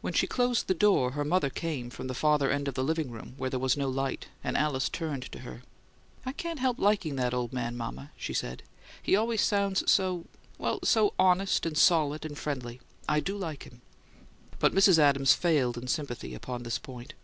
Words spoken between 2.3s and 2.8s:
end of